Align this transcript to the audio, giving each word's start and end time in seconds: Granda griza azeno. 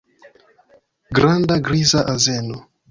Granda 1.15 1.55
griza 1.65 1.99
azeno. 2.13 2.57